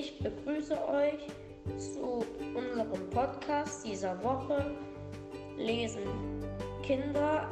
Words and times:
ich 0.00 0.18
begrüße 0.18 0.78
euch 0.88 1.26
zu 1.76 2.24
unserem 2.54 3.10
Podcast 3.10 3.84
dieser 3.84 4.22
Woche. 4.24 4.74
Lesen 5.58 6.02
Kinder 6.82 7.50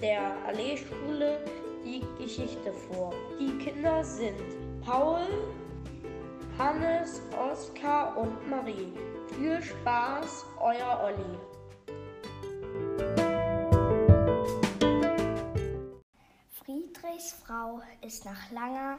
der 0.00 0.32
Alleeschule 0.44 1.38
die 1.84 2.02
Geschichte 2.20 2.72
vor. 2.72 3.14
Die 3.38 3.56
Kinder 3.58 4.02
sind 4.02 4.42
Paul, 4.84 5.20
Hannes, 6.58 7.22
Oskar 7.38 8.16
und 8.16 8.50
Marie. 8.50 8.92
Viel 9.28 9.62
Spaß, 9.62 10.46
euer 10.58 11.00
Olli. 11.04 11.38
Friedrichs 16.50 17.32
Frau 17.46 17.80
ist 18.04 18.24
nach 18.24 18.50
langer 18.50 18.98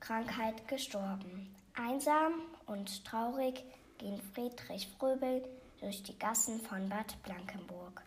Krankheit 0.00 0.66
gestorben. 0.68 1.54
Einsam 1.74 2.34
und 2.66 3.04
traurig 3.04 3.64
ging 3.98 4.20
Friedrich 4.34 4.88
Fröbel 4.98 5.42
durch 5.80 6.02
die 6.02 6.18
Gassen 6.18 6.60
von 6.60 6.88
Bad 6.88 7.22
Blankenburg. 7.22 8.02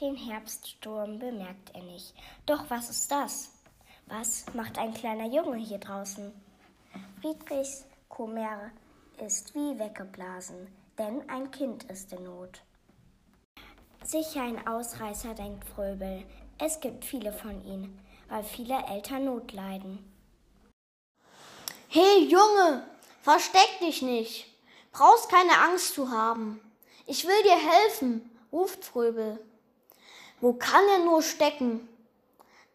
Den 0.00 0.16
Herbststurm 0.16 1.18
bemerkt 1.18 1.74
er 1.74 1.82
nicht. 1.82 2.14
Doch 2.46 2.68
was 2.70 2.90
ist 2.90 3.10
das? 3.10 3.52
Was 4.06 4.46
macht 4.54 4.78
ein 4.78 4.94
kleiner 4.94 5.26
Junge 5.26 5.56
hier 5.56 5.78
draußen? 5.78 6.32
Friedrichs 7.20 7.84
Kummer 8.08 8.70
ist 9.24 9.54
wie 9.54 9.78
weggeblasen, 9.78 10.68
denn 10.98 11.28
ein 11.28 11.50
Kind 11.50 11.84
ist 11.84 12.12
in 12.12 12.24
Not. 12.24 12.62
Sicher 14.04 14.42
ein 14.42 14.66
Ausreißer, 14.66 15.34
denkt 15.34 15.64
Fröbel. 15.64 16.24
Es 16.58 16.80
gibt 16.80 17.04
viele 17.04 17.32
von 17.32 17.64
ihnen, 17.64 17.98
weil 18.28 18.42
viele 18.42 18.84
Eltern 18.86 19.26
Not 19.26 19.52
leiden. 19.52 20.11
Hey 21.94 22.24
Junge, 22.24 22.88
versteck 23.20 23.80
dich 23.82 24.00
nicht. 24.00 24.46
Brauchst 24.92 25.28
keine 25.28 25.58
Angst 25.58 25.92
zu 25.92 26.10
haben. 26.10 26.58
Ich 27.04 27.26
will 27.26 27.42
dir 27.42 27.58
helfen, 27.58 28.30
ruft 28.50 28.82
Fröbel. 28.82 29.38
Wo 30.40 30.54
kann 30.54 30.88
er 30.88 31.00
nur 31.00 31.22
stecken? 31.22 31.86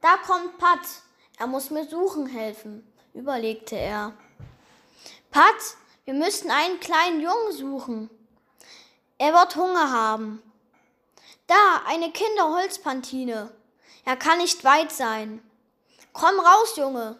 Da 0.01 0.17
kommt 0.17 0.59
Pat. 0.59 0.81
Er 1.39 1.47
muss 1.47 1.71
mir 1.71 1.85
suchen 1.85 2.27
helfen, 2.27 2.87
überlegte 3.15 3.75
er. 3.75 4.13
Pat, 5.31 5.77
wir 6.05 6.13
müssen 6.13 6.51
einen 6.51 6.79
kleinen 6.79 7.19
Jungen 7.19 7.53
suchen. 7.53 8.11
Er 9.17 9.33
wird 9.33 9.55
Hunger 9.55 9.91
haben. 9.91 10.43
Da, 11.47 11.81
eine 11.87 12.11
Kinderholzpantine. 12.11 13.51
Er 14.05 14.15
kann 14.15 14.37
nicht 14.37 14.63
weit 14.63 14.91
sein. 14.91 15.41
Komm 16.13 16.39
raus, 16.39 16.75
Junge. 16.75 17.19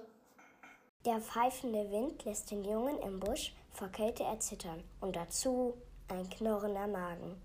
Der 1.06 1.20
pfeifende 1.22 1.90
Wind 1.92 2.26
lässt 2.26 2.52
den 2.52 2.64
Jungen 2.64 3.00
im 3.00 3.20
Busch 3.20 3.54
vor 3.72 3.88
Kälte 3.90 4.24
erzittern 4.24 4.84
und 5.00 5.16
dazu 5.16 5.78
ein 6.10 6.30
knurrender 6.30 6.88
Magen. 6.88 7.42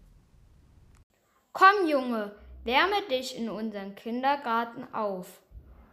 Komm, 1.53 1.87
Junge, 1.87 2.35
Wärme 2.65 3.03
dich 3.11 3.37
in 3.37 3.51
unseren 3.51 3.97
Kindergarten 3.97 4.87
auf. 4.95 5.27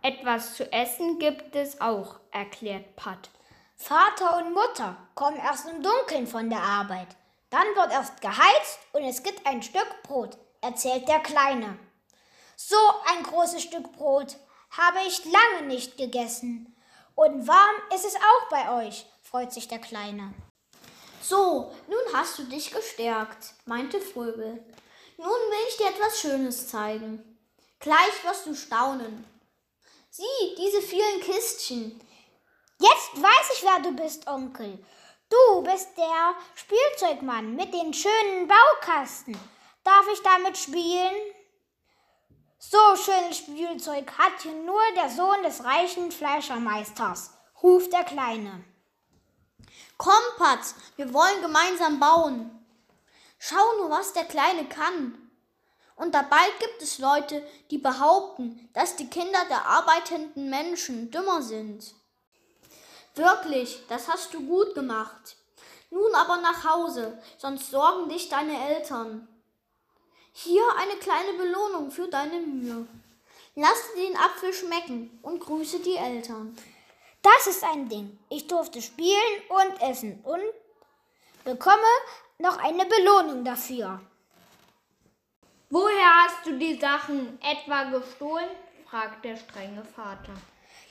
Etwas 0.03 0.53
zu 0.53 0.71
essen 0.71 1.17
gibt 1.17 1.55
es 1.55 1.81
auch, 1.81 2.19
erklärt 2.31 2.95
Pat. 2.95 3.31
Vater 3.75 4.37
und 4.37 4.53
Mutter 4.53 4.95
kommen 5.15 5.37
erst 5.37 5.67
im 5.67 5.81
Dunkeln 5.81 6.27
von 6.27 6.49
der 6.49 6.61
Arbeit. 6.61 7.07
Dann 7.49 7.65
wird 7.75 7.91
erst 7.91 8.21
geheizt 8.21 8.79
und 8.93 9.03
es 9.03 9.23
gibt 9.23 9.47
ein 9.47 9.63
Stück 9.63 10.03
Brot, 10.03 10.37
erzählt 10.61 11.07
der 11.07 11.21
Kleine. 11.21 11.79
So 12.55 12.77
ein 13.11 13.23
großes 13.23 13.63
Stück 13.63 13.91
Brot 13.93 14.37
habe 14.69 14.99
ich 15.07 15.23
lange 15.25 15.67
nicht 15.67 15.97
gegessen. 15.97 16.75
Und 17.15 17.47
warm 17.47 17.75
ist 17.93 18.05
es 18.05 18.15
auch 18.15 18.49
bei 18.49 18.85
euch, 18.85 19.05
freut 19.21 19.51
sich 19.51 19.67
der 19.67 19.79
Kleine. 19.79 20.33
So, 21.21 21.75
nun 21.87 22.13
hast 22.13 22.39
du 22.39 22.43
dich 22.43 22.71
gestärkt, 22.71 23.53
meinte 23.65 23.99
Fröbel. 23.99 24.63
Nun 25.17 25.27
will 25.27 25.67
ich 25.67 25.77
dir 25.77 25.89
etwas 25.89 26.19
Schönes 26.19 26.69
zeigen. 26.69 27.37
Gleich 27.79 28.23
wirst 28.23 28.45
du 28.45 28.55
staunen. 28.55 29.25
Sieh, 30.09 30.55
diese 30.57 30.81
vielen 30.81 31.21
Kistchen. 31.21 32.01
Jetzt 32.79 33.21
weiß 33.21 33.51
ich, 33.53 33.63
wer 33.63 33.79
du 33.79 33.91
bist, 34.01 34.27
Onkel. 34.27 34.79
Du 35.29 35.61
bist 35.61 35.89
der 35.97 36.33
Spielzeugmann 36.55 37.55
mit 37.55 37.73
den 37.73 37.93
schönen 37.93 38.47
Baukasten. 38.47 39.37
Darf 39.83 40.05
ich 40.11 40.21
damit 40.23 40.57
spielen? 40.57 41.13
So 42.61 42.77
schönes 42.97 43.37
Spielzeug 43.37 44.11
hat 44.17 44.41
hier 44.41 44.53
nur 44.53 44.81
der 44.97 45.09
Sohn 45.09 45.43
des 45.43 45.63
reichen 45.63 46.11
Fleischermeisters, 46.11 47.31
ruft 47.63 47.93
der 47.93 48.03
Kleine. 48.03 48.65
Komm, 49.97 50.21
Patz, 50.37 50.75
wir 50.97 51.13
wollen 51.13 51.41
gemeinsam 51.41 52.01
bauen. 52.01 52.51
Schau 53.37 53.77
nur, 53.77 53.89
was 53.89 54.11
der 54.11 54.25
Kleine 54.25 54.67
kann. 54.67 55.31
Und 55.95 56.13
dabei 56.13 56.43
gibt 56.59 56.81
es 56.81 56.99
Leute, 56.99 57.47
die 57.71 57.77
behaupten, 57.77 58.69
dass 58.73 58.97
die 58.97 59.09
Kinder 59.09 59.39
der 59.47 59.65
arbeitenden 59.65 60.49
Menschen 60.49 61.11
dümmer 61.11 61.41
sind. 61.41 61.95
Wirklich, 63.15 63.81
das 63.87 64.09
hast 64.09 64.33
du 64.33 64.45
gut 64.45 64.75
gemacht. 64.75 65.37
Nun 65.91 66.13
aber 66.13 66.37
nach 66.37 66.65
Hause, 66.65 67.21
sonst 67.37 67.71
sorgen 67.71 68.09
dich 68.09 68.27
deine 68.27 68.75
Eltern. 68.75 69.29
Hier 70.41 70.63
eine 70.77 70.97
kleine 71.01 71.33
Belohnung 71.33 71.91
für 71.91 72.07
deine 72.07 72.39
Mühe. 72.39 72.87
Lass 73.55 73.93
den 73.93 74.15
Apfel 74.15 74.53
schmecken 74.53 75.19
und 75.21 75.41
grüße 75.41 75.79
die 75.79 75.97
Eltern. 75.97 76.57
Das 77.21 77.47
ist 77.47 77.61
ein 77.65 77.89
Ding. 77.89 78.17
Ich 78.29 78.47
durfte 78.47 78.81
spielen 78.81 79.41
und 79.49 79.81
essen 79.81 80.21
und 80.23 80.41
bekomme 81.43 81.91
noch 82.37 82.57
eine 82.57 82.85
Belohnung 82.85 83.43
dafür. 83.43 83.99
Woher 85.69 86.23
hast 86.23 86.45
du 86.45 86.57
die 86.57 86.79
Sachen 86.79 87.37
etwa 87.41 87.83
gestohlen? 87.89 88.49
fragt 88.89 89.25
der 89.25 89.35
strenge 89.35 89.83
Vater. 89.83 90.33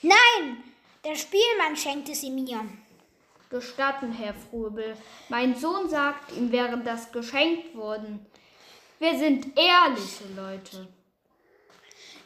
Nein, 0.02 0.62
der 1.02 1.14
Spielmann 1.14 1.74
schenkte 1.74 2.14
sie 2.14 2.30
mir. 2.30 2.66
Gestatten, 3.48 4.12
Herr 4.12 4.34
Fröbel. 4.34 4.94
Mein 5.30 5.56
Sohn 5.56 5.88
sagt, 5.88 6.32
ihm 6.32 6.52
wäre 6.52 6.76
das 6.76 7.10
geschenkt 7.10 7.74
worden. 7.74 8.26
Wir 8.98 9.16
sind 9.16 9.56
ehrliche 9.56 10.24
Leute. 10.34 10.88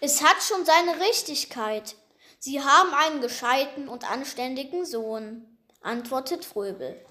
Es 0.00 0.22
hat 0.22 0.43
schon 0.43 0.65
seine 0.65 1.00
Richtigkeit. 1.00 1.97
Sie 2.38 2.62
haben 2.62 2.94
einen 2.94 3.21
gescheiten 3.21 3.88
und 3.88 4.10
anständigen 4.10 4.87
Sohn, 4.87 5.44
antwortet 5.82 6.47
Fröbel. 6.47 7.05